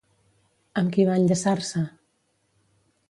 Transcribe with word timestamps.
Amb 0.81 0.95
qui 0.95 1.05
va 1.09 1.19
enllaçar-se? 1.21 1.85